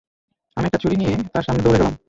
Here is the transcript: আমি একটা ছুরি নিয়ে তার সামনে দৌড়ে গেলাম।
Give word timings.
আমি 0.57 0.65
একটা 0.65 0.81
ছুরি 0.83 0.95
নিয়ে 0.97 1.13
তার 1.33 1.43
সামনে 1.43 1.63
দৌড়ে 1.63 1.79
গেলাম। 1.79 1.95